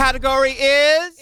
category 0.00 0.52
is. 0.52 1.18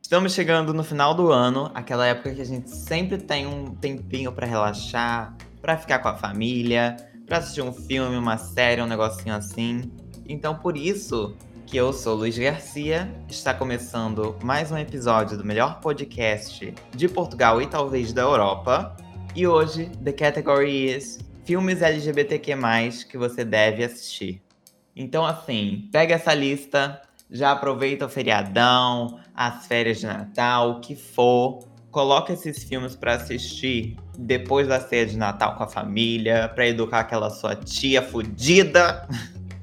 Estamos 0.00 0.32
chegando 0.32 0.72
no 0.72 0.82
final 0.82 1.12
do 1.12 1.30
ano, 1.30 1.70
aquela 1.74 2.06
época 2.06 2.34
que 2.34 2.40
a 2.40 2.44
gente 2.44 2.70
sempre 2.70 3.18
tem 3.18 3.46
um 3.46 3.74
tempinho 3.74 4.32
para 4.32 4.46
relaxar, 4.46 5.36
para 5.60 5.76
ficar 5.76 5.98
com 5.98 6.08
a 6.08 6.16
família, 6.16 6.96
para 7.26 7.36
assistir 7.36 7.60
um 7.60 7.70
filme, 7.70 8.16
uma 8.16 8.38
série, 8.38 8.80
um 8.80 8.86
negocinho 8.86 9.34
assim. 9.34 9.92
Então, 10.26 10.54
por 10.54 10.74
isso 10.74 11.36
que 11.66 11.76
eu 11.76 11.92
sou 11.92 12.14
Luiz 12.16 12.38
Garcia, 12.38 13.14
está 13.28 13.52
começando 13.52 14.34
mais 14.42 14.72
um 14.72 14.78
episódio 14.78 15.36
do 15.36 15.44
melhor 15.44 15.78
podcast 15.78 16.74
de 16.90 17.08
Portugal 17.10 17.60
e 17.60 17.66
talvez 17.66 18.10
da 18.14 18.22
Europa. 18.22 18.96
E 19.36 19.46
hoje, 19.46 19.90
the 20.02 20.12
category 20.12 20.96
is 20.96 21.18
filmes 21.44 21.82
LGBTQ+, 21.82 22.54
que 23.06 23.18
você 23.18 23.44
deve 23.44 23.84
assistir. 23.84 24.42
Então, 24.96 25.26
assim, 25.26 25.90
pega 25.92 26.14
essa 26.14 26.32
lista, 26.32 27.02
já 27.30 27.52
aproveita 27.52 28.06
o 28.06 28.08
feriadão, 28.08 29.18
as 29.34 29.66
férias 29.66 30.00
de 30.00 30.06
Natal, 30.06 30.70
o 30.70 30.80
que 30.80 30.96
for. 30.96 31.60
Coloca 31.90 32.32
esses 32.32 32.64
filmes 32.64 32.94
para 32.94 33.14
assistir 33.14 33.96
depois 34.18 34.68
da 34.68 34.80
ceia 34.80 35.06
de 35.06 35.16
Natal 35.16 35.54
com 35.56 35.62
a 35.62 35.68
família, 35.68 36.50
para 36.54 36.66
educar 36.66 37.00
aquela 37.00 37.30
sua 37.30 37.54
tia 37.56 38.02
fudida, 38.02 39.08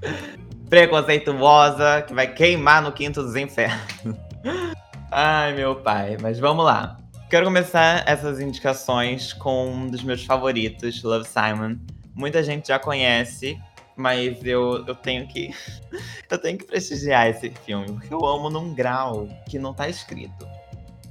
preconceituosa, 0.69 2.01
que 2.07 2.13
vai 2.13 2.33
queimar 2.33 2.81
no 2.81 2.91
quinto 2.91 3.21
dos 3.21 3.35
infernos. 3.35 4.17
Ai, 5.11 5.53
meu 5.53 5.75
pai, 5.75 6.17
mas 6.21 6.39
vamos 6.39 6.65
lá. 6.65 6.97
Quero 7.29 7.45
começar 7.45 8.03
essas 8.07 8.39
indicações 8.39 9.33
com 9.33 9.69
um 9.69 9.87
dos 9.87 10.03
meus 10.03 10.23
favoritos, 10.23 11.01
Love 11.03 11.27
Simon. 11.27 11.77
Muita 12.13 12.43
gente 12.43 12.67
já 12.67 12.79
conhece, 12.79 13.59
mas 13.95 14.43
eu, 14.45 14.85
eu 14.85 14.95
tenho 14.95 15.27
que 15.27 15.53
eu 16.29 16.37
tenho 16.37 16.57
que 16.57 16.65
prestigiar 16.65 17.27
esse 17.27 17.49
filme, 17.49 17.91
porque 17.93 18.13
eu 18.13 18.25
amo 18.25 18.49
num 18.49 18.73
grau 18.73 19.27
que 19.49 19.57
não 19.57 19.73
tá 19.73 19.87
escrito. 19.87 20.47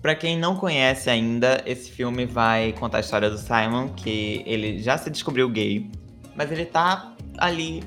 Para 0.03 0.15
quem 0.15 0.39
não 0.39 0.55
conhece 0.57 1.09
ainda, 1.09 1.63
esse 1.65 1.91
filme 1.91 2.27
vai 2.27 2.75
contar 2.75 2.99
a 2.99 3.01
história 3.01 3.31
do 3.31 3.39
Simon, 3.39 3.89
que 3.89 4.43
ele 4.45 4.79
já 4.79 4.99
se 4.99 5.09
descobriu 5.09 5.49
gay, 5.49 5.91
mas 6.37 6.53
ele 6.53 6.67
tá 6.67 7.15
ali 7.39 7.83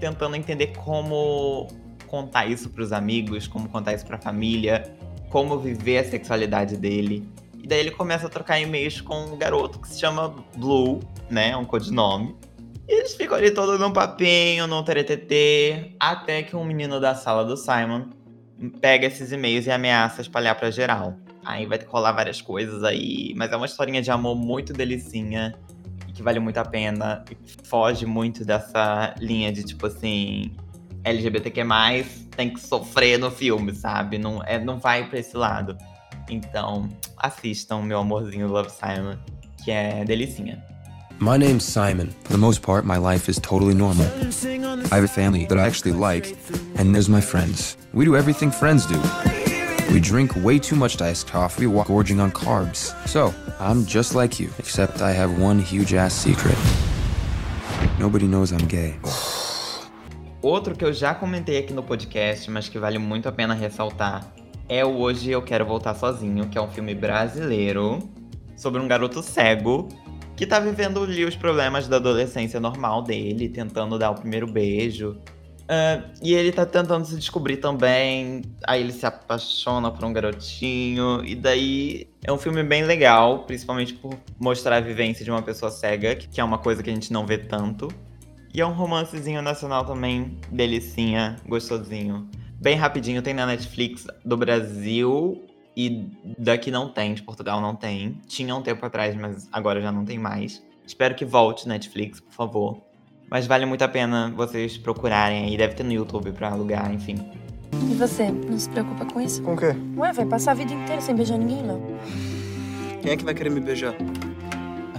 tentando 0.00 0.34
entender 0.34 0.72
como 0.78 1.68
contar 2.08 2.46
isso 2.46 2.70
para 2.70 2.82
os 2.82 2.92
amigos, 2.92 3.46
como 3.46 3.68
contar 3.68 3.94
isso 3.94 4.04
para 4.04 4.16
a 4.16 4.20
família, 4.20 4.92
como 5.28 5.58
viver 5.58 5.98
a 5.98 6.04
sexualidade 6.04 6.76
dele. 6.76 7.24
E 7.62 7.68
daí 7.68 7.78
ele 7.78 7.92
começa 7.92 8.26
a 8.26 8.30
trocar 8.30 8.58
e-mails 8.58 9.00
com 9.00 9.26
um 9.26 9.36
garoto 9.36 9.78
que 9.78 9.88
se 9.88 10.00
chama 10.00 10.34
Blue, 10.56 10.98
né, 11.30 11.56
um 11.56 11.64
codinome. 11.64 12.34
E 12.90 12.92
eles 12.92 13.14
ficam 13.14 13.36
ali 13.36 13.52
todos 13.52 13.78
num 13.78 13.92
papinho, 13.92 14.66
num 14.66 14.82
teretetê, 14.82 15.92
até 16.00 16.42
que 16.42 16.56
um 16.56 16.64
menino 16.64 16.98
da 16.98 17.14
sala 17.14 17.44
do 17.44 17.56
Simon 17.56 18.08
pega 18.80 19.06
esses 19.06 19.30
e-mails 19.30 19.64
e 19.68 19.70
ameaça 19.70 20.20
espalhar 20.20 20.56
para 20.56 20.72
geral. 20.72 21.14
Aí 21.44 21.66
vai 21.66 21.78
rolar 21.86 22.10
várias 22.10 22.42
coisas 22.42 22.82
aí, 22.82 23.32
mas 23.36 23.52
é 23.52 23.56
uma 23.56 23.66
historinha 23.66 24.02
de 24.02 24.10
amor 24.10 24.34
muito 24.34 24.72
delicinha 24.72 25.54
e 26.08 26.12
que 26.12 26.20
vale 26.20 26.40
muito 26.40 26.58
a 26.58 26.64
pena. 26.64 27.24
E 27.30 27.36
foge 27.64 28.04
muito 28.04 28.44
dessa 28.44 29.14
linha 29.20 29.52
de 29.52 29.62
tipo 29.62 29.86
assim, 29.86 30.52
LGBTQ+, 31.04 31.62
tem 32.34 32.50
que 32.50 32.58
sofrer 32.58 33.20
no 33.20 33.30
filme, 33.30 33.72
sabe? 33.72 34.18
Não, 34.18 34.42
é, 34.42 34.58
não 34.58 34.80
vai 34.80 35.08
pra 35.08 35.20
esse 35.20 35.36
lado. 35.36 35.78
Então, 36.28 36.88
assistam 37.16 37.82
meu 37.82 38.00
amorzinho 38.00 38.48
Love 38.48 38.70
Simon, 38.70 39.16
que 39.64 39.70
é 39.70 40.04
delicinha. 40.04 40.60
My 41.22 41.36
name's 41.36 41.66
Simon. 41.66 42.14
For 42.24 42.32
the 42.32 42.38
most 42.38 42.62
part, 42.62 42.86
my 42.86 42.96
life 42.96 43.28
is 43.28 43.38
totally 43.38 43.74
normal. 43.74 44.06
I 44.06 44.94
have 44.94 45.04
a 45.04 45.06
family 45.06 45.44
that 45.44 45.58
I 45.58 45.66
actually 45.66 45.92
like, 45.92 46.34
and 46.76 46.94
there's 46.94 47.10
my 47.10 47.20
friends. 47.20 47.76
We 47.92 48.06
do 48.06 48.16
everything 48.16 48.50
friends 48.50 48.86
do. 48.86 48.98
We 49.92 50.00
drink 50.00 50.34
way 50.36 50.58
too 50.58 50.76
much 50.76 50.98
iced 51.02 51.26
coffee 51.26 51.66
while 51.66 51.84
gorging 51.84 52.20
on 52.20 52.32
carbs. 52.32 52.96
So, 53.06 53.34
I'm 53.58 53.84
just 53.84 54.14
like 54.14 54.40
you, 54.40 54.48
except 54.58 55.02
I 55.02 55.12
have 55.12 55.38
one 55.38 55.58
huge 55.58 55.92
ass 55.92 56.14
secret. 56.14 56.56
Nobody 57.98 58.26
knows 58.26 58.50
I'm 58.50 58.66
gay. 58.66 58.98
Outro 60.40 60.74
que 60.74 60.86
eu 60.86 60.92
já 60.94 61.14
comentei 61.14 61.58
aqui 61.58 61.74
no 61.74 61.82
podcast, 61.82 62.50
mas 62.50 62.70
que 62.70 62.78
vale 62.78 62.98
muito 62.98 63.28
a 63.28 63.32
pena 63.32 63.52
ressaltar, 63.52 64.24
é 64.66 64.82
o 64.86 64.96
Hoje 64.96 65.30
Eu 65.30 65.42
Quero 65.42 65.66
Voltar 65.66 65.94
Sozinho, 65.94 66.48
que 66.48 66.56
é 66.56 66.62
um 66.62 66.68
filme 66.68 66.94
brasileiro 66.94 67.98
sobre 68.56 68.80
um 68.80 68.88
garoto 68.88 69.22
cego 69.22 69.86
que 70.40 70.46
tá 70.46 70.58
vivendo 70.58 71.02
ali 71.02 71.22
os 71.22 71.36
problemas 71.36 71.86
da 71.86 71.96
adolescência 71.96 72.58
normal 72.58 73.02
dele, 73.02 73.46
tentando 73.46 73.98
dar 73.98 74.10
o 74.10 74.14
primeiro 74.14 74.46
beijo. 74.46 75.10
Uh, 75.10 76.02
e 76.22 76.32
ele 76.32 76.50
tá 76.50 76.64
tentando 76.64 77.04
se 77.04 77.14
descobrir 77.14 77.58
também. 77.58 78.40
Aí 78.66 78.80
ele 78.80 78.90
se 78.90 79.04
apaixona 79.04 79.90
por 79.90 80.02
um 80.02 80.14
garotinho. 80.14 81.22
E 81.26 81.34
daí 81.34 82.08
é 82.24 82.32
um 82.32 82.38
filme 82.38 82.62
bem 82.62 82.84
legal, 82.84 83.40
principalmente 83.40 83.92
por 83.92 84.16
mostrar 84.38 84.76
a 84.76 84.80
vivência 84.80 85.22
de 85.22 85.30
uma 85.30 85.42
pessoa 85.42 85.70
cega, 85.70 86.16
que 86.16 86.40
é 86.40 86.44
uma 86.44 86.56
coisa 86.56 86.82
que 86.82 86.88
a 86.88 86.94
gente 86.94 87.12
não 87.12 87.26
vê 87.26 87.36
tanto. 87.36 87.88
E 88.54 88.62
é 88.62 88.66
um 88.66 88.72
romancezinho 88.72 89.42
nacional 89.42 89.84
também, 89.84 90.38
delicinha, 90.50 91.36
gostosinho. 91.46 92.26
Bem 92.58 92.76
rapidinho, 92.76 93.20
tem 93.20 93.34
na 93.34 93.44
Netflix 93.44 94.06
do 94.24 94.38
Brasil 94.38 95.49
e 95.76 96.08
daqui 96.38 96.70
não 96.70 96.88
tem, 96.88 97.14
de 97.14 97.22
Portugal 97.22 97.60
não 97.60 97.74
tem. 97.74 98.20
Tinha 98.26 98.54
um 98.54 98.62
tempo 98.62 98.84
atrás, 98.84 99.14
mas 99.14 99.48
agora 99.52 99.80
já 99.80 99.92
não 99.92 100.04
tem 100.04 100.18
mais. 100.18 100.62
Espero 100.86 101.14
que 101.14 101.24
volte 101.24 101.68
Netflix, 101.68 102.20
por 102.20 102.32
favor. 102.32 102.82
Mas 103.30 103.46
vale 103.46 103.64
muito 103.64 103.82
a 103.82 103.88
pena 103.88 104.32
vocês 104.34 104.76
procurarem 104.76 105.44
aí. 105.44 105.56
Deve 105.56 105.74
ter 105.74 105.84
no 105.84 105.92
YouTube 105.92 106.32
pra 106.32 106.50
alugar, 106.50 106.92
enfim. 106.92 107.14
E 107.88 107.94
você, 107.94 108.30
não 108.30 108.58
se 108.58 108.68
preocupa 108.68 109.04
com 109.04 109.20
isso? 109.20 109.40
Com 109.42 109.54
o 109.54 109.56
quê? 109.56 109.74
Ué, 109.96 110.12
vai 110.12 110.26
passar 110.26 110.50
a 110.50 110.54
vida 110.54 110.72
inteira 110.72 111.00
sem 111.00 111.14
beijar 111.14 111.38
ninguém, 111.38 111.62
não? 111.62 111.80
Quem 113.00 113.12
é 113.12 113.16
que 113.16 113.24
vai 113.24 113.32
querer 113.32 113.50
me 113.50 113.60
beijar? 113.60 113.94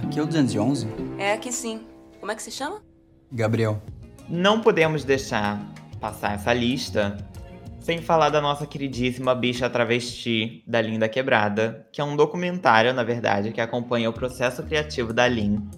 Aqui 0.02 0.18
é 0.18 0.22
o 0.22 0.26
211? 0.26 0.88
É 1.18 1.34
aqui 1.34 1.52
sim. 1.52 1.82
Como 2.18 2.32
é 2.32 2.34
que 2.34 2.42
se 2.42 2.50
chama? 2.50 2.82
Gabriel. 3.30 3.82
Não 4.28 4.60
podemos 4.60 5.04
deixar 5.04 5.60
passar 6.00 6.34
essa 6.34 6.52
lista 6.54 7.18
sem 7.82 8.00
falar 8.00 8.28
da 8.28 8.40
nossa 8.40 8.64
queridíssima 8.64 9.34
bicha 9.34 9.68
travesti 9.68 10.62
da 10.64 10.80
Linda 10.80 11.08
Quebrada, 11.08 11.84
que 11.90 12.00
é 12.00 12.04
um 12.04 12.14
documentário, 12.14 12.94
na 12.94 13.02
verdade, 13.02 13.50
que 13.50 13.60
acompanha 13.60 14.08
o 14.08 14.12
processo 14.12 14.62
criativo 14.62 15.12
da 15.12 15.26
Lin. 15.26 15.68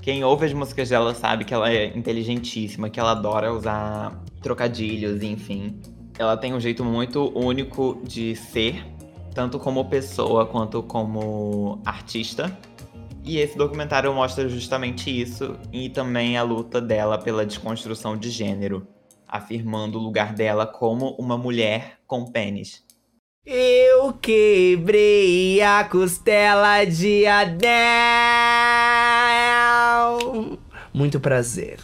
Quem 0.00 0.24
ouve 0.24 0.44
as 0.44 0.52
músicas 0.52 0.88
dela 0.88 1.14
sabe 1.14 1.44
que 1.44 1.54
ela 1.54 1.72
é 1.72 1.96
inteligentíssima, 1.96 2.90
que 2.90 2.98
ela 2.98 3.12
adora 3.12 3.52
usar 3.52 4.20
trocadilhos, 4.42 5.22
enfim. 5.22 5.80
Ela 6.18 6.36
tem 6.36 6.52
um 6.52 6.58
jeito 6.58 6.84
muito 6.84 7.32
único 7.38 8.02
de 8.02 8.34
ser, 8.34 8.84
tanto 9.32 9.60
como 9.60 9.84
pessoa 9.84 10.44
quanto 10.44 10.82
como 10.82 11.80
artista. 11.84 12.50
E 13.22 13.38
esse 13.38 13.56
documentário 13.56 14.12
mostra 14.12 14.48
justamente 14.48 15.08
isso 15.08 15.56
e 15.72 15.88
também 15.88 16.36
a 16.36 16.42
luta 16.42 16.80
dela 16.80 17.16
pela 17.16 17.46
desconstrução 17.46 18.16
de 18.16 18.30
gênero 18.30 18.84
afirmando 19.32 19.98
o 19.98 20.02
lugar 20.02 20.34
dela 20.34 20.66
como 20.66 21.16
uma 21.18 21.38
mulher 21.38 21.98
com 22.06 22.30
pênis. 22.30 22.84
Eu 23.46 24.12
quebrei 24.12 25.62
a 25.62 25.82
costela 25.84 26.84
de 26.84 27.26
Adele. 27.26 27.72
Muito 30.92 31.18
prazer. 31.18 31.80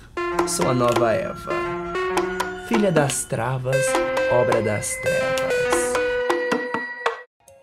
Sou 0.47 0.69
a 0.69 0.75
nova 0.75 1.13
Eva. 1.13 1.51
Filha 2.69 2.93
das 2.93 3.25
travas, 3.25 3.83
obra 4.31 4.61
das 4.61 4.95
trevas. 4.97 5.95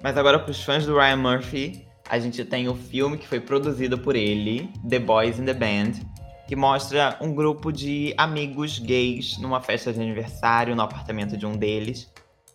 Mas 0.01 0.17
agora 0.17 0.39
para 0.39 0.51
os 0.51 0.63
fãs 0.63 0.85
do 0.85 0.97
Ryan 0.97 1.17
Murphy, 1.17 1.85
a 2.09 2.17
gente 2.17 2.43
tem 2.43 2.67
o 2.67 2.75
filme 2.75 3.17
que 3.17 3.27
foi 3.27 3.39
produzido 3.39 3.99
por 3.99 4.15
ele, 4.15 4.69
The 4.89 4.99
Boys 4.99 5.39
in 5.39 5.45
the 5.45 5.53
Band, 5.53 5.93
que 6.47 6.55
mostra 6.55 7.17
um 7.21 7.33
grupo 7.33 7.71
de 7.71 8.13
amigos 8.17 8.79
gays 8.79 9.37
numa 9.37 9.61
festa 9.61 9.91
de 9.91 10.01
aniversário 10.01 10.75
no 10.75 10.81
apartamento 10.81 11.35
de 11.35 11.45
um 11.45 11.57
deles. 11.57 12.11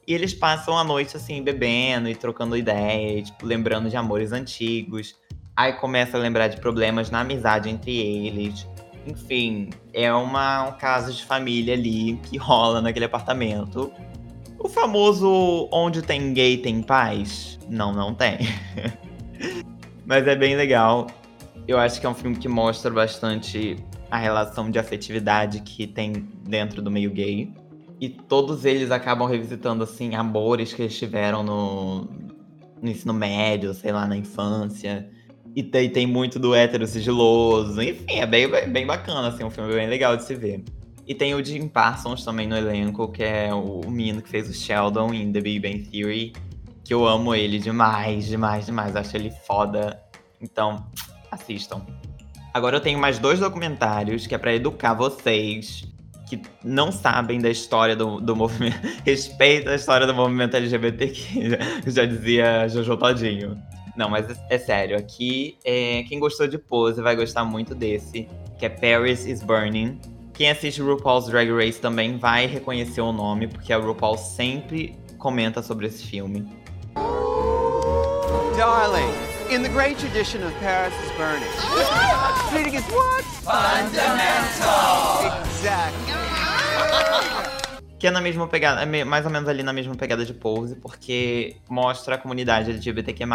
E 0.07 0.15
eles 0.15 0.33
passam 0.35 0.77
a 0.77 0.85
noite 0.85 1.17
assim, 1.17 1.43
bebendo 1.43 2.09
e 2.09 2.15
trocando 2.15 2.57
ideias, 2.57 3.31
tipo, 3.31 3.47
lembrando 3.47 3.89
de 3.89 3.97
amores 3.97 4.33
antigos. 4.33 5.15
Aí 5.57 5.73
começa 5.75 6.17
a 6.17 6.21
lembrar 6.21 6.49
de 6.49 6.61
problemas 6.61 7.11
na 7.11 7.21
amizade 7.21 7.69
entre 7.69 7.97
eles. 7.97 8.67
Enfim, 9.07 9.71
é 9.93 10.13
uma, 10.13 10.69
um 10.69 10.73
caso 10.73 11.13
de 11.13 11.25
família 11.25 11.75
ali 11.75 12.19
que 12.25 12.37
rola 12.37 12.81
naquele 12.81 13.05
apartamento. 13.07 13.93
O 14.59 14.69
famoso 14.69 15.69
onde 15.73 16.03
tem 16.03 16.33
gay 16.33 16.59
tem 16.59 16.83
paz? 16.83 17.59
Não, 17.69 17.93
não 17.93 18.15
tem. 18.15 18.39
Mas 20.05 20.27
é 20.27 20.37
bem 20.37 20.55
legal. 20.55 21.07
Eu 21.71 21.79
acho 21.79 22.01
que 22.01 22.07
é 22.07 22.09
um 22.09 22.15
filme 22.15 22.37
que 22.37 22.49
mostra 22.49 22.91
bastante 22.91 23.77
a 24.11 24.19
relação 24.19 24.69
de 24.69 24.77
afetividade 24.77 25.61
que 25.61 25.87
tem 25.87 26.29
dentro 26.43 26.83
do 26.83 26.91
meio 26.91 27.13
gay. 27.13 27.55
E 28.01 28.09
todos 28.09 28.65
eles 28.65 28.91
acabam 28.91 29.29
revisitando, 29.29 29.85
assim, 29.85 30.17
amores 30.17 30.75
que 30.75 30.83
eles 30.83 30.99
tiveram 30.99 31.45
no, 31.45 32.09
no 32.83 32.91
ensino 32.91 33.15
médio, 33.15 33.73
sei 33.73 33.93
lá, 33.93 34.05
na 34.05 34.17
infância. 34.17 35.09
E 35.55 35.63
tem, 35.63 35.89
tem 35.89 36.09
muito 36.09 36.41
do 36.41 36.57
hétero 36.57 36.85
sigiloso. 36.89 37.81
Enfim, 37.81 38.19
é 38.19 38.27
bem, 38.27 38.49
bem 38.69 38.85
bacana, 38.85 39.29
assim, 39.29 39.45
um 39.45 39.51
filme 39.51 39.73
bem 39.73 39.89
legal 39.89 40.17
de 40.17 40.25
se 40.25 40.35
ver. 40.35 40.65
E 41.07 41.15
tem 41.15 41.37
o 41.37 41.45
Jim 41.45 41.69
Parsons 41.69 42.25
também 42.25 42.49
no 42.49 42.57
elenco, 42.57 43.13
que 43.13 43.23
é 43.23 43.55
o, 43.55 43.83
o 43.83 43.91
menino 43.93 44.21
que 44.21 44.29
fez 44.29 44.51
o 44.51 44.53
Sheldon 44.53 45.15
em 45.15 45.31
The 45.31 45.41
Big 45.41 45.61
Bang 45.61 45.89
Theory. 45.89 46.33
Que 46.83 46.93
eu 46.93 47.07
amo 47.07 47.33
ele 47.33 47.61
demais, 47.61 48.27
demais, 48.27 48.67
demais. 48.67 48.97
Acho 48.97 49.17
ele 49.17 49.31
foda. 49.47 50.03
Então, 50.41 50.85
assistam. 51.31 51.85
Agora 52.53 52.77
eu 52.77 52.81
tenho 52.81 52.99
mais 52.99 53.19
dois 53.19 53.39
documentários 53.39 54.27
que 54.27 54.35
é 54.35 54.39
para 54.39 54.55
educar 54.55 54.95
vocês 54.95 55.85
que 56.27 56.41
não 56.63 56.93
sabem 56.93 57.41
da 57.41 57.51
história 57.51 57.97
do, 57.97 58.21
do 58.21 58.37
movimento. 58.37 58.79
Respeita 59.05 59.71
a 59.71 59.75
história 59.75 60.07
do 60.07 60.15
movimento 60.15 60.57
LGBTQ. 60.57 61.59
Já 61.91 62.07
dizia 62.07 62.69
Jojo 62.69 62.97
Todinho. 62.97 63.61
Não, 63.97 64.09
mas 64.09 64.31
é, 64.31 64.55
é 64.55 64.59
sério. 64.59 64.97
Aqui, 64.97 65.59
é, 65.65 66.05
quem 66.05 66.21
gostou 66.21 66.47
de 66.47 66.57
Pose 66.57 67.03
vai 67.03 67.17
gostar 67.17 67.45
muito 67.45 67.75
desse, 67.75 68.29
que 68.59 68.65
é 68.65 68.69
Paris 68.69 69.27
is 69.27 69.43
Burning. 69.43 69.99
Quem 70.33 70.49
assiste 70.49 70.81
RuPaul's 70.81 71.27
Drag 71.27 71.51
Race 71.53 71.81
também 71.81 72.17
vai 72.17 72.47
reconhecer 72.47 73.01
o 73.01 73.13
nome, 73.13 73.47
porque 73.49 73.73
a 73.73 73.77
RuPaul 73.77 74.17
sempre 74.17 74.97
comenta 75.19 75.63
sobre 75.63 75.87
esse 75.87 76.07
filme. 76.07 76.49
Darling, 78.57 79.30
in 79.51 79.63
the 79.63 79.69
great 79.69 79.99
tradition 79.99 80.43
of 80.45 80.53
Paris 80.61 80.95
is 81.05 81.11
Burning, 81.19 81.51
cheating 82.51 82.75
is 82.75 82.87
what? 82.95 83.25
Fundamental! 83.43 85.27
Exactly. 85.51 86.15
Que 87.99 88.07
é 88.07 88.11
na 88.11 88.21
mesma 88.21 88.47
pegada, 88.47 88.83
é 88.83 89.05
mais 89.05 89.27
ou 89.27 89.31
menos 89.31 89.49
ali 89.49 89.63
na 89.63 89.73
mesma 89.73 89.95
pegada 89.97 90.25
de 90.25 90.33
Pose, 90.33 90.77
porque 90.77 91.57
mostra 91.69 92.15
a 92.15 92.19
comunidade 92.19 92.71
LGBTQ+, 92.71 93.27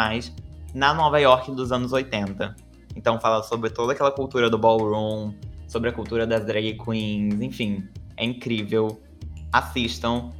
na 0.73 0.93
Nova 0.93 1.19
York 1.19 1.51
dos 1.51 1.71
anos 1.71 1.91
80. 1.91 2.55
Então 2.95 3.19
fala 3.19 3.43
sobre 3.43 3.69
toda 3.69 3.91
aquela 3.91 4.11
cultura 4.11 4.49
do 4.49 4.57
ballroom, 4.57 5.33
sobre 5.67 5.89
a 5.89 5.91
cultura 5.91 6.25
das 6.25 6.45
drag 6.45 6.77
queens, 6.77 7.41
enfim. 7.41 7.87
É 8.15 8.23
incrível. 8.23 9.01
Assistam. 9.51 10.31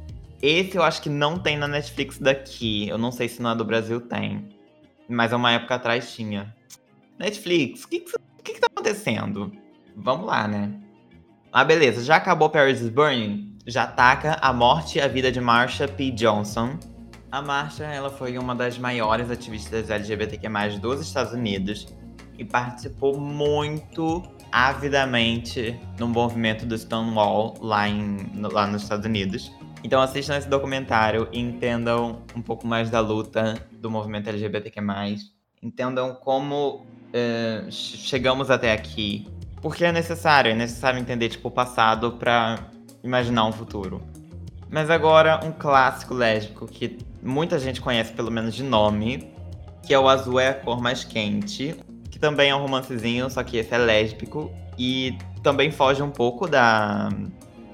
Esse 0.42 0.76
eu 0.76 0.82
acho 0.82 1.02
que 1.02 1.10
não 1.10 1.38
tem 1.38 1.56
na 1.56 1.68
Netflix 1.68 2.18
daqui. 2.18 2.88
Eu 2.88 2.96
não 2.96 3.12
sei 3.12 3.28
se 3.28 3.42
na 3.42 3.54
do 3.54 3.64
Brasil 3.64 4.00
tem. 4.00 4.55
Mas 5.08 5.32
há 5.32 5.36
uma 5.36 5.52
época 5.52 5.74
atrás 5.74 6.12
tinha. 6.12 6.54
Netflix, 7.18 7.84
o 7.84 7.88
que, 7.88 8.00
que, 8.00 8.54
que 8.54 8.60
tá 8.60 8.66
acontecendo? 8.66 9.52
Vamos 9.96 10.26
lá, 10.26 10.46
né? 10.46 10.72
Ah, 11.52 11.64
beleza. 11.64 12.04
Já 12.04 12.16
acabou 12.16 12.50
Paris 12.50 12.80
is 12.80 12.88
Burning? 12.88 13.56
Já 13.66 13.84
ataca 13.84 14.38
a 14.40 14.52
morte 14.52 14.98
e 14.98 15.00
a 15.00 15.08
vida 15.08 15.32
de 15.32 15.40
Marsha 15.40 15.88
P. 15.88 16.10
Johnson. 16.10 16.78
A 17.32 17.42
Marsha, 17.42 17.84
ela 17.84 18.10
foi 18.10 18.38
uma 18.38 18.54
das 18.54 18.78
maiores 18.78 19.30
ativistas 19.30 19.90
LGBTQ+, 19.90 20.78
dos 20.80 21.00
Estados 21.00 21.32
Unidos 21.32 21.86
e 22.38 22.44
participou 22.44 23.18
muito 23.18 24.22
avidamente 24.52 25.78
no 25.98 26.08
movimento 26.08 26.64
do 26.66 26.76
Stonewall 26.76 27.54
lá, 27.60 27.88
em, 27.88 28.32
lá 28.34 28.66
nos 28.66 28.82
Estados 28.82 29.06
Unidos. 29.06 29.52
Então 29.86 30.02
assistam 30.02 30.36
esse 30.36 30.48
documentário 30.48 31.28
e 31.30 31.38
entendam 31.38 32.22
um 32.34 32.42
pouco 32.42 32.66
mais 32.66 32.90
da 32.90 32.98
luta 32.98 33.56
do 33.70 33.88
movimento 33.88 34.28
LGBTQ+. 34.28 34.80
Entendam 35.62 36.12
como 36.12 36.84
che- 37.70 37.96
chegamos 37.96 38.50
até 38.50 38.72
aqui. 38.72 39.28
Porque 39.62 39.84
é 39.84 39.92
necessário, 39.92 40.50
é 40.50 40.56
necessário 40.56 40.98
entender 40.98 41.28
tipo, 41.28 41.46
o 41.46 41.50
passado 41.52 42.14
pra 42.14 42.58
imaginar 43.04 43.46
um 43.46 43.52
futuro. 43.52 44.02
Mas 44.68 44.90
agora, 44.90 45.38
um 45.44 45.52
clássico 45.52 46.14
lésbico 46.14 46.66
que 46.66 46.98
muita 47.22 47.56
gente 47.56 47.80
conhece, 47.80 48.12
pelo 48.12 48.32
menos 48.32 48.56
de 48.56 48.64
nome, 48.64 49.32
que 49.86 49.94
é 49.94 49.98
o 50.00 50.08
Azul 50.08 50.40
é 50.40 50.48
a 50.48 50.54
Cor 50.54 50.82
Mais 50.82 51.04
Quente, 51.04 51.76
que 52.10 52.18
também 52.18 52.50
é 52.50 52.56
um 52.56 52.60
romancezinho, 52.60 53.30
só 53.30 53.40
que 53.44 53.56
esse 53.56 53.72
é 53.72 53.78
lésbico, 53.78 54.50
e 54.76 55.16
também 55.44 55.70
foge 55.70 56.02
um 56.02 56.10
pouco 56.10 56.48
da 56.48 57.08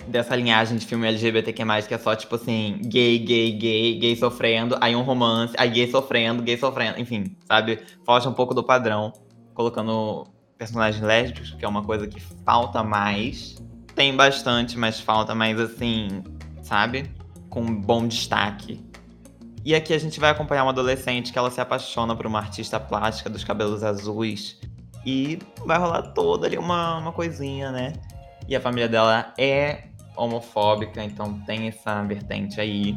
dessa 0.07 0.35
linhagem 0.37 0.77
de 0.77 0.87
filme 0.87 1.07
LGBTQ+, 1.07 1.65
que 1.89 1.95
é 1.95 1.99
só, 1.99 2.15
tipo 2.15 2.35
assim, 2.35 2.81
gay, 2.85 3.19
gay, 3.19 3.53
gay, 3.53 3.99
gay 3.99 4.17
sofrendo, 4.17 4.77
aí 4.81 4.95
um 4.95 5.03
romance, 5.03 5.55
aí 5.59 5.71
gay 5.71 5.91
sofrendo, 5.91 6.43
gay 6.43 6.57
sofrendo, 6.57 7.01
enfim, 7.01 7.37
sabe? 7.47 7.81
Foge 8.05 8.29
um 8.29 8.33
pouco 8.33 8.55
do 8.55 8.63
padrão, 8.63 9.13
colocando 9.55 10.27
personagens 10.59 11.03
lésbicos, 11.03 11.55
que 11.55 11.65
é 11.65 11.69
uma 11.69 11.83
coisa 11.83 12.07
que 12.07 12.21
falta 12.21 12.83
mais. 12.83 13.57
Tem 13.95 14.15
bastante, 14.15 14.79
mas 14.79 15.01
falta 15.01 15.35
mais, 15.35 15.59
assim, 15.59 16.23
sabe? 16.63 17.11
Com 17.51 17.75
bom 17.75 18.07
destaque. 18.07 18.81
E 19.65 19.75
aqui 19.75 19.95
a 19.95 19.99
gente 19.99 20.19
vai 20.19 20.31
acompanhar 20.31 20.65
uma 20.65 20.73
adolescente 20.73 21.33
que 21.33 21.39
ela 21.39 21.51
se 21.51 21.61
apaixona 21.61 22.17
por 22.17 22.27
uma 22.27 22.39
artista 22.39 22.81
plástica 22.81 23.31
dos 23.31 23.45
cabelos 23.45 23.85
azuis. 23.85 24.59
E 25.05 25.39
vai 25.65 25.79
rolar 25.79 26.03
toda 26.13 26.47
ali 26.47 26.59
uma, 26.59 26.99
uma 26.99 27.13
coisinha, 27.13 27.71
né? 27.71 27.93
E 28.49 28.57
a 28.57 28.61
família 28.61 28.89
dela 28.89 29.33
é 29.39 29.85
homofóbica, 30.17 31.03
então 31.03 31.41
tem 31.41 31.69
essa 31.69 32.03
vertente 32.03 32.61
aí. 32.61 32.97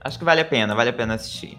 Acho 0.00 0.18
que 0.18 0.24
vale 0.24 0.40
a 0.40 0.44
pena, 0.44 0.74
vale 0.74 0.90
a 0.90 0.92
pena 0.92 1.14
assistir. 1.14 1.58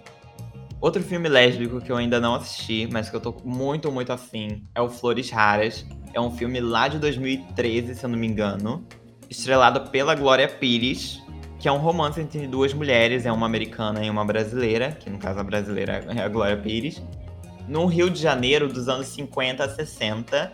Outro 0.83 1.01
filme 1.01 1.29
lésbico 1.29 1.79
que 1.79 1.91
eu 1.91 1.95
ainda 1.95 2.19
não 2.19 2.35
assisti, 2.35 2.89
mas 2.91 3.09
que 3.09 3.15
eu 3.15 3.21
tô 3.21 3.33
muito, 3.45 3.89
muito 3.89 4.11
afim, 4.11 4.63
é 4.75 4.81
o 4.81 4.89
Flores 4.89 5.29
Raras. 5.29 5.85
É 6.13 6.19
um 6.19 6.29
filme 6.29 6.59
lá 6.59 6.89
de 6.89 6.99
2013, 6.99 7.95
se 7.95 8.03
eu 8.03 8.09
não 8.09 8.17
me 8.17 8.27
engano. 8.27 8.85
Estrelado 9.29 9.89
pela 9.89 10.13
Glória 10.13 10.47
Pires, 10.47 11.23
que 11.57 11.69
é 11.69 11.71
um 11.71 11.77
romance 11.77 12.19
entre 12.19 12.45
duas 12.45 12.73
mulheres, 12.73 13.25
é 13.25 13.31
uma 13.31 13.45
americana 13.45 14.03
e 14.03 14.09
uma 14.09 14.25
brasileira, 14.25 14.91
que 14.91 15.09
no 15.09 15.17
caso 15.17 15.39
a 15.39 15.43
brasileira 15.43 16.03
é 16.13 16.21
a 16.21 16.27
Glória 16.27 16.57
Pires. 16.57 17.01
No 17.65 17.85
Rio 17.85 18.09
de 18.09 18.21
Janeiro 18.21 18.67
dos 18.67 18.89
anos 18.89 19.07
50 19.07 19.63
a 19.63 19.69
60, 19.69 20.51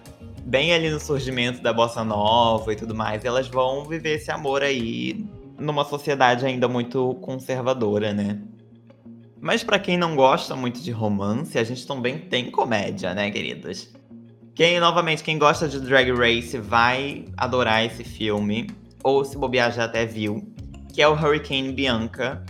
bem 0.49 0.73
ali 0.73 0.89
no 0.89 0.99
surgimento 0.99 1.61
da 1.61 1.71
bossa 1.71 2.03
nova 2.03 2.73
e 2.73 2.75
tudo 2.75 2.95
mais, 2.95 3.23
elas 3.23 3.47
vão 3.47 3.85
viver 3.85 4.15
esse 4.15 4.31
amor 4.31 4.63
aí 4.63 5.23
numa 5.59 5.85
sociedade 5.85 6.43
ainda 6.43 6.67
muito 6.67 7.13
conservadora, 7.21 8.13
né? 8.13 8.41
Mas 9.39 9.63
pra 9.63 9.77
quem 9.77 9.95
não 9.95 10.15
gosta 10.15 10.55
muito 10.55 10.81
de 10.81 10.89
romance, 10.89 11.57
a 11.59 11.63
gente 11.63 11.85
também 11.85 12.17
tem 12.17 12.49
comédia, 12.49 13.13
né, 13.13 13.29
queridas? 13.29 13.93
Quem, 14.55 14.79
novamente, 14.79 15.23
quem 15.23 15.37
gosta 15.37 15.67
de 15.67 15.79
Drag 15.79 16.11
Race 16.11 16.57
vai 16.57 17.25
adorar 17.37 17.85
esse 17.85 18.03
filme, 18.03 18.71
ou 19.03 19.23
se 19.23 19.37
bobear 19.37 19.71
já 19.71 19.85
até 19.85 20.03
viu, 20.03 20.51
que 20.91 21.01
é 21.01 21.07
o 21.07 21.13
Hurricane 21.13 21.71
Bianca, 21.71 22.43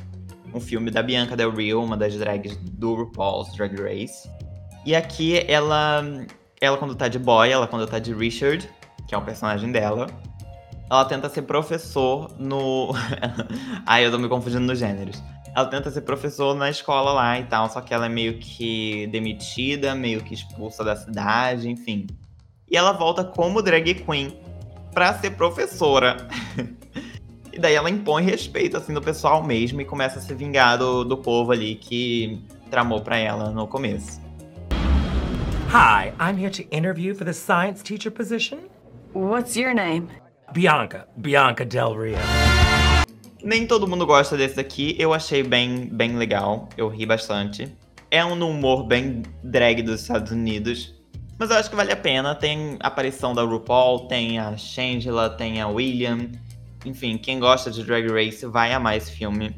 um 0.53 0.59
filme 0.61 0.89
da 0.89 1.03
Bianca 1.03 1.35
Del 1.35 1.51
Rio, 1.51 1.83
uma 1.83 1.97
das 1.97 2.15
drags 2.15 2.55
do 2.55 2.95
RuPaul's 2.95 3.53
Drag 3.55 3.75
Race. 3.75 4.27
E 4.85 4.95
aqui 4.95 5.43
ela, 5.47 6.01
ela 6.61 6.77
quando 6.77 6.95
tá 6.95 7.07
de 7.07 7.19
boy, 7.19 7.49
ela 7.49 7.67
quando 7.67 7.87
tá 7.87 7.99
de 7.99 8.13
Richard, 8.13 8.69
que 9.07 9.15
é 9.15 9.17
o 9.17 9.21
personagem 9.21 9.71
dela, 9.71 10.07
ela 10.89 11.05
tenta 11.05 11.29
ser 11.29 11.43
professor 11.43 12.31
no. 12.37 12.91
Ai, 13.85 14.05
eu 14.05 14.11
tô 14.11 14.17
me 14.17 14.27
confundindo 14.27 14.65
nos 14.65 14.79
gêneros. 14.79 15.23
Ela 15.55 15.65
tenta 15.67 15.89
ser 15.91 16.01
professor 16.01 16.55
na 16.55 16.69
escola 16.69 17.11
lá 17.11 17.39
e 17.39 17.43
tal, 17.43 17.69
só 17.69 17.81
que 17.81 17.93
ela 17.93 18.05
é 18.05 18.09
meio 18.09 18.37
que 18.39 19.07
demitida, 19.07 19.95
meio 19.95 20.21
que 20.21 20.33
expulsa 20.33 20.83
da 20.83 20.95
cidade, 20.95 21.69
enfim. 21.69 22.07
E 22.69 22.77
ela 22.77 22.91
volta 22.91 23.23
como 23.23 23.61
drag 23.61 23.95
queen 23.95 24.39
pra 24.93 25.13
ser 25.13 25.31
professora. 25.31 26.17
e 27.51 27.59
daí 27.59 27.73
ela 27.73 27.89
impõe 27.89 28.23
respeito, 28.23 28.77
assim, 28.77 28.93
do 28.93 29.01
pessoal 29.01 29.43
mesmo 29.43 29.81
e 29.81 29.85
começa 29.85 30.19
a 30.19 30.21
se 30.21 30.33
vingar 30.33 30.77
do, 30.77 31.03
do 31.03 31.17
povo 31.17 31.51
ali 31.51 31.75
que 31.75 32.41
tramou 32.69 33.01
pra 33.01 33.17
ela 33.17 33.49
no 33.49 33.67
começo. 33.67 34.28
Hi, 35.71 36.13
I'm 36.19 36.35
here 36.35 36.49
to 36.49 36.67
interview 36.71 37.13
for 37.13 37.25
the 37.25 37.33
science 37.33 37.83
teacher 37.83 38.09
position. 38.09 38.71
What's 39.13 39.55
your 39.55 39.71
name? 39.71 40.09
Bianca, 40.51 41.07
Bianca 41.15 41.63
Del 41.63 41.93
Rio. 41.93 42.17
Nem 43.43 43.67
todo 43.67 43.87
mundo 43.87 44.03
gosta 44.03 44.35
desse 44.35 44.55
daqui, 44.55 44.95
eu 44.97 45.13
achei 45.13 45.43
bem, 45.43 45.85
bem 45.85 46.17
legal, 46.17 46.67
eu 46.75 46.87
ri 46.87 47.05
bastante. 47.05 47.71
É 48.09 48.25
um 48.25 48.33
humor 48.49 48.87
bem 48.87 49.21
drag 49.43 49.83
dos 49.83 50.01
Estados 50.01 50.31
Unidos, 50.31 50.95
mas 51.37 51.51
eu 51.51 51.57
acho 51.57 51.69
que 51.69 51.75
vale 51.75 51.91
a 51.91 51.95
pena. 51.95 52.33
Tem 52.33 52.75
a 52.79 52.87
aparição 52.87 53.35
da 53.35 53.43
RuPaul, 53.43 54.07
tem 54.07 54.39
a 54.39 54.57
Shangela, 54.57 55.29
tem 55.29 55.61
a 55.61 55.67
William. 55.67 56.31
Enfim, 56.83 57.15
quem 57.15 57.39
gosta 57.39 57.69
de 57.69 57.83
Drag 57.83 58.07
Race 58.07 58.43
vai 58.43 58.73
amar 58.73 58.97
esse 58.97 59.11
filme. 59.11 59.55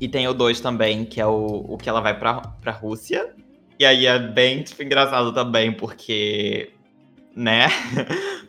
E 0.00 0.08
tem 0.08 0.26
o 0.26 0.34
2 0.34 0.60
também, 0.60 1.04
que 1.04 1.20
é 1.20 1.26
o, 1.26 1.66
o 1.68 1.78
que 1.78 1.88
ela 1.88 2.00
vai 2.00 2.18
pra, 2.18 2.40
pra 2.40 2.72
Rússia. 2.72 3.32
E 3.78 3.84
aí 3.84 4.06
é 4.06 4.18
bem, 4.18 4.62
tipo, 4.62 4.82
engraçado 4.82 5.32
também, 5.32 5.72
porque... 5.72 6.70
Né? 7.34 7.66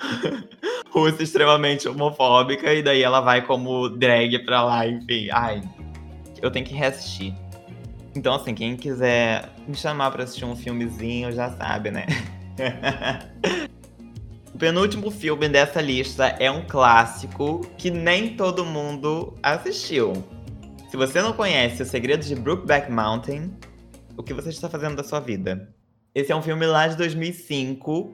Rússia 0.92 1.24
extremamente 1.24 1.88
homofóbica, 1.88 2.74
e 2.74 2.84
daí 2.84 3.02
ela 3.02 3.22
vai 3.22 3.42
como 3.46 3.90
drag 3.90 4.40
pra 4.46 4.64
lá, 4.64 4.88
enfim. 4.88 5.30
Ai, 5.32 5.62
eu 6.42 6.52
tenho 6.52 6.66
que 6.66 6.74
reassistir. 6.74 7.34
Então, 8.16 8.36
assim, 8.36 8.54
quem 8.54 8.76
quiser 8.76 9.50
me 9.68 9.76
chamar 9.76 10.12
pra 10.12 10.24
assistir 10.24 10.46
um 10.46 10.56
filmezinho 10.56 11.32
já 11.32 11.50
sabe, 11.52 11.90
né? 11.90 12.06
o 14.54 14.58
penúltimo 14.58 15.10
filme 15.10 15.50
dessa 15.50 15.82
lista 15.82 16.28
é 16.40 16.52
um 16.52 16.62
clássico 16.68 17.62
que 17.78 17.90
nem 17.90 18.36
todo 18.36 18.64
mundo 18.64 19.36
assistiu. 19.42 20.14
Se 20.90 20.98
você 20.98 21.24
não 21.24 21.34
conhece 21.34 21.82
O 21.82 21.86
Segredo 21.86 22.24
de 22.24 22.36
Brookback 22.36 22.92
Mountain, 22.92 23.52
o 24.18 24.24
que 24.24 24.34
você 24.34 24.50
está 24.50 24.70
fazendo 24.70 24.96
da 24.96 25.04
sua 25.04 25.20
vida? 25.20 25.74
Esse 26.14 26.32
é 26.32 26.36
um 26.36 26.42
filme 26.42 26.66
lá 26.66 26.88
de 26.88 26.96
2005 26.98 28.14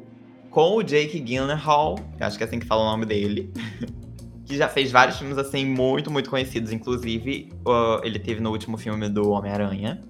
com 0.50 0.77
o 0.77 0.84
Jake 0.84 1.20
Gyllenhaal, 1.20 2.00
acho 2.20 2.38
que 2.38 2.44
é 2.44 2.48
assim 2.48 2.60
que 2.60 2.65
fala 2.65 2.82
o 2.82 2.86
nome 2.86 3.06
dele, 3.06 3.53
que 4.46 4.58
já 4.58 4.68
fez 4.68 4.91
vários 4.91 5.18
filmes 5.18 5.38
assim 5.38 5.65
muito, 5.65 6.10
muito 6.10 6.29
conhecidos. 6.29 6.72
Inclusive, 6.72 7.51
uh, 7.65 8.03
ele 8.03 8.18
teve 8.18 8.41
no 8.41 8.50
último 8.50 8.77
filme 8.77 9.08
do 9.10 9.29
Homem-Aranha. 9.29 10.01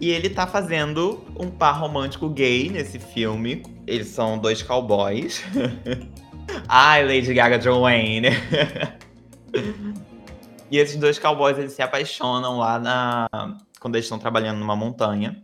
E 0.00 0.10
ele 0.10 0.28
tá 0.28 0.46
fazendo 0.46 1.24
um 1.38 1.50
par 1.50 1.78
romântico 1.78 2.28
gay 2.28 2.68
nesse 2.68 2.98
filme. 2.98 3.62
Eles 3.86 4.08
são 4.08 4.38
dois 4.38 4.62
cowboys. 4.62 5.44
Ai, 6.68 7.04
Lady 7.04 7.32
Gaga 7.32 7.58
John 7.58 7.82
Wayne. 7.82 8.28
e 10.70 10.78
esses 10.78 10.96
dois 10.96 11.18
cowboys, 11.18 11.58
eles 11.58 11.72
se 11.72 11.82
apaixonam 11.82 12.58
lá 12.58 12.78
na... 12.78 13.28
Quando 13.84 13.96
eles 13.96 14.06
estão 14.06 14.18
trabalhando 14.18 14.60
numa 14.60 14.74
montanha. 14.74 15.36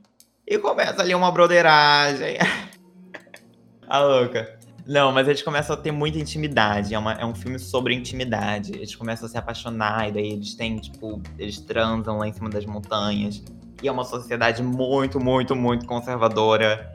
E 0.47 0.56
começa 0.56 1.02
ali 1.02 1.14
uma 1.14 1.30
broderagem. 1.30 2.38
a 3.87 3.99
louca. 3.99 4.59
Não, 4.87 5.12
mas 5.12 5.28
eles 5.28 5.42
começam 5.42 5.76
a 5.76 5.78
ter 5.78 5.92
muita 5.92 6.18
intimidade. 6.18 6.94
É, 6.94 6.99
uma, 6.99 7.12
é 7.12 7.26
um 7.26 7.35
filme 7.35 7.59
sobre 7.59 7.94
intimidade. 7.94 8.73
Eles 8.73 8.94
começam 8.94 9.26
a 9.26 9.28
se 9.28 9.37
apaixonar, 9.37 10.09
e 10.09 10.12
daí 10.12 10.32
eles 10.32 10.54
têm, 10.54 10.78
tipo, 10.78 11.20
eles 11.38 11.61
transam 11.61 12.16
lá 12.16 12.26
em 12.26 12.32
cima 12.32 12.49
das 12.49 12.64
montanhas. 12.64 13.44
E 13.82 13.88
é 13.88 13.92
uma 13.92 14.04
sociedade 14.04 14.62
muito, 14.62 15.20
muito, 15.20 15.54
muito 15.54 15.85
conservadora. 15.85 16.90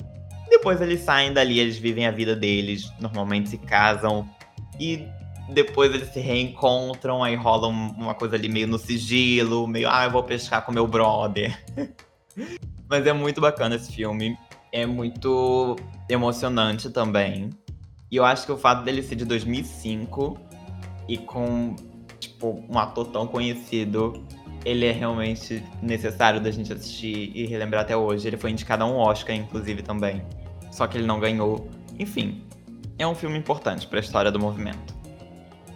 Depois 0.50 0.82
eles 0.82 1.02
saem 1.02 1.32
dali, 1.32 1.60
eles 1.60 1.78
vivem 1.78 2.08
a 2.08 2.12
vida 2.12 2.36
deles, 2.36 2.92
normalmente 3.00 3.50
se 3.50 3.60
casam. 3.60 4.28
E 4.80 5.08
depois 5.50 5.94
eles 5.94 6.10
se 6.10 6.20
reencontram, 6.20 7.24
aí 7.24 7.36
rola 7.36 7.68
uma 7.68 8.16
coisa 8.16 8.36
ali 8.36 8.50
meio 8.50 8.68
no 8.68 8.80
sigilo, 8.80 9.68
meio, 9.68 9.90
ah, 9.90 10.06
eu 10.06 10.12
vou 10.12 10.24
pescar 10.24 10.66
com 10.66 10.72
meu 10.72 10.88
brother. 10.88 11.58
Mas 12.90 13.06
é 13.06 13.14
muito 13.14 13.42
bacana 13.42 13.76
esse 13.76 13.92
filme. 13.92 14.38
É 14.72 14.86
muito 14.86 15.76
emocionante 16.10 16.90
também. 16.90 17.50
E 18.12 18.18
eu 18.18 18.26
acho 18.26 18.46
que 18.46 18.52
o 18.52 18.58
fato 18.58 18.84
dele 18.84 19.02
ser 19.02 19.16
de 19.16 19.26
2005 19.26 20.38
e 21.08 21.18
com, 21.18 21.76
tipo, 22.20 22.64
um 22.70 22.78
ator 22.78 23.08
tão 23.08 23.28
conhecido, 23.28 24.24
ele 24.64 24.86
é 24.86 24.92
realmente 24.92 25.64
necessário 25.82 26.42
da 26.42 26.52
gente 26.52 26.74
assistir 26.74 27.32
e 27.36 27.46
relembrar 27.46 27.84
até 27.84 27.96
hoje. 27.96 28.28
Ele 28.28 28.38
foi 28.38 28.52
indicado 28.52 28.84
a 28.84 28.88
um 28.88 28.98
Oscar, 28.98 29.36
inclusive, 29.36 29.82
também. 29.82 30.24
Só 30.72 30.88
que 30.88 30.98
ele 30.98 31.06
não 31.06 31.20
ganhou. 31.20 31.70
Enfim, 31.98 32.44
é 32.98 33.06
um 33.08 33.16
filme 33.16 33.38
importante 33.38 33.88
para 33.88 34.00
a 34.00 34.02
história 34.02 34.32
do 34.32 34.40
movimento. 34.40 34.95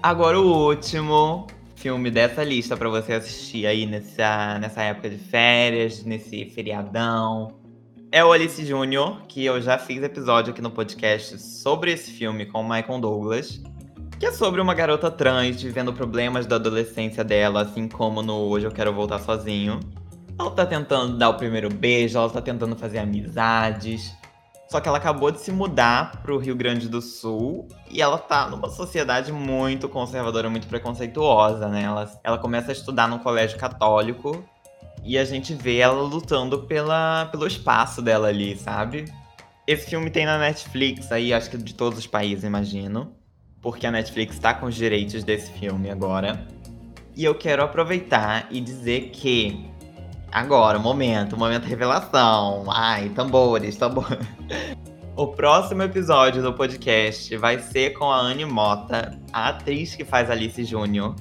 Agora 0.01 0.39
o 0.39 0.69
último 0.69 1.45
filme 1.75 2.09
dessa 2.09 2.41
lista 2.41 2.77
para 2.77 2.87
você 2.87 3.13
assistir 3.13 3.67
aí 3.67 3.85
nessa, 3.85 4.57
nessa 4.57 4.81
época 4.81 5.09
de 5.09 5.17
férias, 5.17 6.05
nesse 6.05 6.45
feriadão, 6.45 7.59
é 8.09 8.23
o 8.23 8.31
Alice 8.31 8.65
Júnior, 8.65 9.23
que 9.27 9.43
eu 9.43 9.61
já 9.61 9.77
fiz 9.77 10.01
episódio 10.01 10.53
aqui 10.53 10.61
no 10.61 10.71
podcast 10.71 11.37
sobre 11.37 11.91
esse 11.91 12.11
filme 12.11 12.45
com 12.45 12.61
o 12.61 12.63
Michael 12.63 12.99
Douglas, 13.01 13.61
que 14.17 14.25
é 14.25 14.31
sobre 14.31 14.61
uma 14.61 14.73
garota 14.73 15.11
trans 15.11 15.61
vivendo 15.61 15.91
problemas 15.91 16.45
da 16.45 16.55
adolescência 16.55 17.23
dela, 17.23 17.63
assim 17.63 17.89
como 17.89 18.21
no 18.21 18.35
Hoje 18.35 18.67
Eu 18.67 18.71
Quero 18.71 18.93
Voltar 18.93 19.19
Sozinho. 19.19 19.81
Ela 20.39 20.51
tá 20.51 20.65
tentando 20.65 21.17
dar 21.17 21.27
o 21.27 21.33
primeiro 21.33 21.67
beijo, 21.67 22.17
ela 22.17 22.29
tá 22.29 22.41
tentando 22.41 22.73
fazer 22.73 22.99
amizades. 22.99 24.17
Só 24.69 24.79
que 24.79 24.87
ela 24.87 24.99
acabou 24.99 25.31
de 25.31 25.39
se 25.39 25.51
mudar 25.51 26.21
pro 26.21 26.37
Rio 26.37 26.55
Grande 26.55 26.87
do 26.87 27.01
Sul 27.01 27.67
e 27.89 28.01
ela 28.01 28.19
tá 28.19 28.47
numa 28.47 28.69
sociedade 28.69 29.31
muito 29.31 29.89
conservadora, 29.89 30.49
muito 30.49 30.67
preconceituosa, 30.67 31.67
né? 31.67 31.83
Ela, 31.83 32.19
ela 32.23 32.37
começa 32.37 32.69
a 32.69 32.73
estudar 32.73 33.07
num 33.07 33.17
colégio 33.17 33.57
católico 33.57 34.43
e 35.03 35.17
a 35.17 35.25
gente 35.25 35.55
vê 35.55 35.77
ela 35.77 36.01
lutando 36.01 36.63
pela, 36.63 37.25
pelo 37.31 37.47
espaço 37.47 37.99
dela 38.01 38.27
ali, 38.27 38.55
sabe? 38.55 39.11
Esse 39.65 39.89
filme 39.89 40.09
tem 40.09 40.25
na 40.25 40.37
Netflix 40.37 41.11
aí, 41.11 41.33
acho 41.33 41.49
que 41.49 41.57
de 41.57 41.73
todos 41.73 41.97
os 41.97 42.07
países, 42.07 42.43
imagino. 42.43 43.11
Porque 43.61 43.87
a 43.87 43.91
Netflix 43.91 44.37
tá 44.39 44.53
com 44.53 44.67
os 44.67 44.75
direitos 44.75 45.23
desse 45.23 45.51
filme 45.51 45.89
agora. 45.89 46.45
E 47.15 47.23
eu 47.23 47.35
quero 47.35 47.63
aproveitar 47.63 48.47
e 48.51 48.61
dizer 48.61 49.09
que. 49.09 49.69
Agora, 50.31 50.77
momento, 50.77 51.35
momento 51.35 51.65
revelação. 51.65 52.65
Ai, 52.69 53.09
tambores, 53.09 53.77
tambores. 53.77 54.19
O 55.15 55.27
próximo 55.27 55.81
episódio 55.81 56.41
do 56.41 56.53
podcast 56.53 57.35
vai 57.35 57.59
ser 57.59 57.93
com 57.93 58.05
a 58.05 58.19
Anne 58.19 58.45
Mota, 58.45 59.19
a 59.33 59.49
atriz 59.49 59.95
que 59.95 60.05
faz 60.05 60.29
Alice 60.29 60.63
Júnior. 60.63 61.15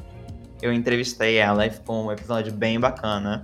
Eu 0.61 0.73
entrevistei 0.73 1.37
ela 1.37 1.67
e 1.67 1.71
ficou 1.71 2.07
um 2.07 2.13
episódio 2.13 2.53
bem 2.53 2.79
bacana. 2.79 3.43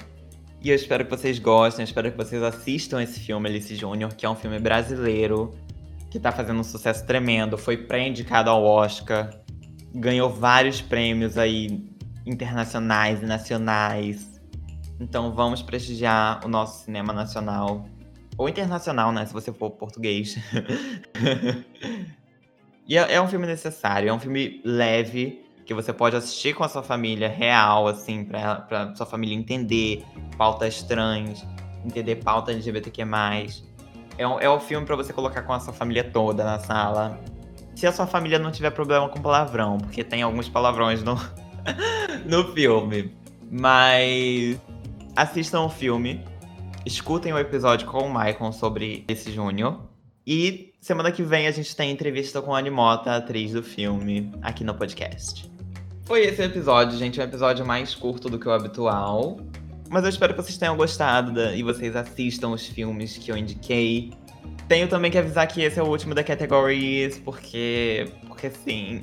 E 0.62 0.68
eu 0.71 0.76
espero 0.76 1.04
que 1.04 1.11
vocês 1.11 1.38
gostem, 1.38 1.85
espero 1.85 2.11
que 2.11 2.16
vocês 2.16 2.42
assistam 2.42 3.02
esse 3.02 3.18
filme, 3.21 3.49
Alice 3.49 3.75
Júnior, 3.75 4.14
que 4.14 4.25
é 4.25 4.30
um 4.30 4.37
filme 4.37 4.59
brasileiro, 4.59 5.52
que 6.11 6.21
tá 6.21 6.30
fazendo 6.30 6.61
um 6.61 6.64
sucesso 6.64 7.06
tremendo, 7.06 7.59
foi 7.59 7.76
pré-indicado 7.76 8.49
ao 8.49 8.64
Oscar, 8.64 9.30
ganhou 9.94 10.30
vários 10.30 10.80
prêmios 10.80 11.37
aí 11.37 11.85
internacionais 12.25 13.23
e 13.23 13.26
nacionais. 13.26 14.33
Então 14.98 15.32
vamos 15.32 15.62
prestigiar 15.62 16.44
o 16.44 16.48
nosso 16.48 16.84
cinema 16.84 17.12
nacional. 17.12 17.86
Ou 18.36 18.48
internacional, 18.48 19.12
né? 19.12 19.24
Se 19.26 19.32
você 19.32 19.52
for 19.52 19.70
português. 19.70 20.36
e 22.86 22.96
é, 22.96 23.14
é 23.14 23.20
um 23.20 23.28
filme 23.28 23.46
necessário, 23.46 24.08
é 24.08 24.12
um 24.12 24.18
filme 24.18 24.60
leve, 24.64 25.44
que 25.64 25.72
você 25.72 25.92
pode 25.92 26.16
assistir 26.16 26.54
com 26.54 26.64
a 26.64 26.68
sua 26.68 26.82
família 26.82 27.28
real, 27.28 27.86
assim, 27.86 28.24
pra, 28.24 28.56
pra 28.56 28.94
sua 28.94 29.06
família 29.06 29.34
entender 29.34 30.04
pautas 30.36 30.82
trans, 30.82 31.46
entender 31.84 32.16
pauta 32.16 32.52
LGBTQ+. 32.52 33.02
É 34.16 34.26
um, 34.26 34.40
é 34.40 34.50
um 34.50 34.60
filme 34.60 34.86
para 34.86 34.96
você 34.96 35.12
colocar 35.12 35.42
com 35.42 35.52
a 35.52 35.60
sua 35.60 35.72
família 35.72 36.04
toda 36.04 36.44
na 36.44 36.58
sala. 36.58 37.18
Se 37.74 37.86
a 37.86 37.92
sua 37.92 38.06
família 38.06 38.38
não 38.38 38.52
tiver 38.52 38.70
problema 38.70 39.08
com 39.08 39.20
palavrão, 39.20 39.78
porque 39.78 40.04
tem 40.04 40.22
alguns 40.22 40.48
palavrões 40.48 41.02
no, 41.02 41.18
no 42.26 42.52
filme. 42.52 43.16
Mas 43.50 44.58
assistam 45.16 45.62
o 45.62 45.68
filme, 45.68 46.25
escutem 46.85 47.33
o 47.33 47.38
episódio 47.38 47.87
com 47.87 47.99
o 47.99 48.09
Michael 48.09 48.52
sobre 48.52 49.04
esse 49.09 49.30
Júnior. 49.30 49.80
E 50.26 50.73
semana 50.80 51.12
que 51.12 51.23
vem 51.23 51.47
a 51.47 51.50
gente 51.50 51.75
tem 51.76 51.90
entrevista 51.90 52.40
com 52.40 52.54
a 52.54 52.59
Animota, 52.59 53.14
atriz 53.14 53.52
do 53.52 53.62
filme, 53.62 54.33
aqui 54.42 54.64
no 54.64 54.75
podcast. 54.75 55.50
Foi 56.04 56.23
esse 56.23 56.42
episódio, 56.42 56.99
gente. 56.99 57.21
Um 57.21 57.23
episódio 57.23 57.64
mais 57.64 57.94
curto 57.94 58.28
do 58.28 58.38
que 58.38 58.49
o 58.49 58.50
habitual. 58.50 59.38
Mas 59.88 60.02
eu 60.02 60.11
espero 60.11 60.35
que 60.35 60.42
vocês 60.42 60.59
tenham 60.59 60.76
gostado 60.76 61.33
da, 61.33 61.54
e 61.54 61.62
vocês 61.62 61.94
assistam 61.94 62.49
os 62.49 62.66
filmes 62.66 63.16
que 63.16 63.30
eu 63.30 63.37
indiquei. 63.37 64.12
Tenho 64.68 64.88
também 64.88 65.11
que 65.11 65.18
avisar 65.18 65.47
que 65.47 65.62
esse 65.62 65.78
é 65.78 65.83
o 65.83 65.87
último 65.87 66.14
da 66.14 66.25
Categories, 66.25 67.18
porque. 67.18 68.11
Porque 68.26 68.50
sim. 68.50 69.00